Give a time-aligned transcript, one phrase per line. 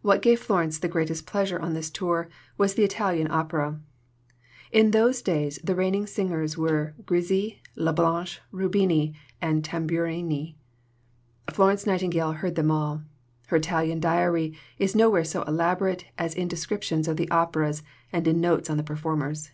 [0.00, 2.28] What gave Florence the greatest pleasure on this tour
[2.58, 3.78] was the Italian opera.
[4.72, 10.56] In those days the reigning singers were Grisi, Lablache, Rubini, and Tamburini.
[11.52, 13.02] Florence Nightingale heard them all.
[13.46, 18.40] Her Italian diary is nowhere so elaborate as in descriptions of the operas and in
[18.40, 19.52] notes on the performers.